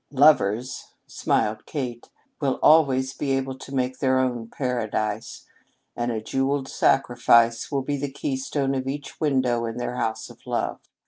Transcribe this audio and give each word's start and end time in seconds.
"Lovers," 0.09 0.87
smiled 1.05 1.67
Kate, 1.67 2.09
"will 2.39 2.57
always 2.63 3.13
be 3.13 3.33
able 3.33 3.55
to 3.59 3.71
make 3.75 3.99
their 3.99 4.17
own 4.17 4.47
paradise, 4.47 5.45
and 5.95 6.11
a 6.11 6.19
jewelled 6.19 6.67
sacrifice 6.67 7.71
will 7.71 7.83
be 7.83 7.97
the 7.97 8.09
keystone 8.11 8.73
of 8.73 8.87
each 8.87 9.19
window 9.19 9.65
in 9.65 9.77
their 9.77 9.97
house 9.97 10.27
of 10.31 10.39
love. 10.47 10.79